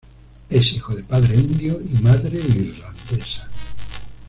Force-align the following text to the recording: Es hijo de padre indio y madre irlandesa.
Es 0.49 0.73
hijo 0.73 0.95
de 0.95 1.03
padre 1.03 1.35
indio 1.35 1.79
y 1.79 2.01
madre 2.01 2.39
irlandesa. 2.39 3.47